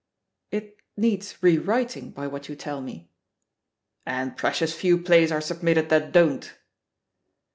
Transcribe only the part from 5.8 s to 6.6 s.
that don't!"